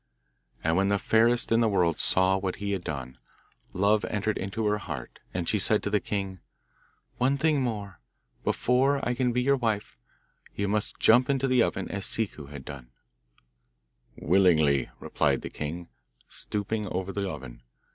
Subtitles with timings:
[0.63, 3.19] And when the fairest in the world saw what he had done,
[3.71, 6.39] love entered into her heart, and she said to the king,
[7.19, 7.99] 'One thing more:
[8.43, 9.99] before I can be your wife,
[10.55, 12.89] you must jump into the oven as Ciccu has done.'
[14.17, 15.87] 'Willingly,' replied the king,
[16.27, 17.61] stooping over the oven.